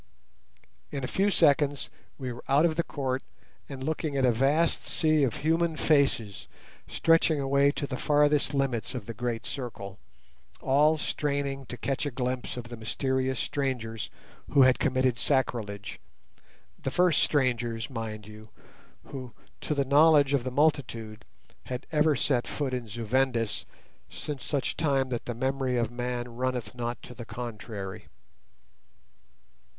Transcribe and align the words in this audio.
In 0.89 1.03
a 1.03 1.07
few 1.07 1.29
seconds 1.29 1.87
we 2.17 2.33
were 2.33 2.43
out 2.49 2.65
of 2.65 2.75
the 2.75 2.81
court 2.81 3.21
and 3.69 3.83
looking 3.83 4.17
at 4.17 4.25
a 4.25 4.31
vast 4.31 4.87
sea 4.87 5.21
of 5.21 5.35
human 5.45 5.77
faces 5.77 6.47
stretching 6.87 7.39
away 7.39 7.69
to 7.73 7.85
the 7.85 7.97
farthest 7.97 8.55
limits 8.55 8.95
of 8.95 9.05
the 9.05 9.13
great 9.13 9.45
circle, 9.45 9.99
all 10.59 10.97
straining 10.97 11.67
to 11.67 11.77
catch 11.77 12.03
a 12.07 12.09
glimpse 12.09 12.57
of 12.57 12.69
the 12.69 12.77
mysterious 12.77 13.37
strangers 13.37 14.09
who 14.49 14.63
had 14.63 14.79
committed 14.79 15.19
sacrilege; 15.19 15.99
the 16.81 16.89
first 16.89 17.21
strangers, 17.21 17.87
mind 17.87 18.25
you, 18.25 18.49
who, 19.03 19.33
to 19.59 19.75
the 19.75 19.85
knowledge 19.85 20.33
of 20.33 20.43
the 20.43 20.49
multitude, 20.49 21.25
had 21.65 21.85
ever 21.91 22.15
set 22.15 22.47
foot 22.47 22.73
in 22.73 22.87
Zu 22.87 23.05
Vendis 23.05 23.65
since 24.09 24.43
such 24.43 24.75
time 24.75 25.09
that 25.09 25.25
the 25.25 25.35
memory 25.35 25.77
of 25.77 25.91
man 25.91 26.29
runneth 26.37 26.73
not 26.73 26.99
to 27.03 27.13
the 27.13 27.23
contrary. 27.23 28.07